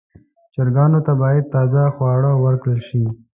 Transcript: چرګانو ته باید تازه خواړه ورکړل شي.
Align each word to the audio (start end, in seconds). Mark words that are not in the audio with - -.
چرګانو 0.53 0.99
ته 1.07 1.13
باید 1.21 1.51
تازه 1.53 1.81
خواړه 1.95 2.31
ورکړل 2.43 2.79
شي. 2.87 3.01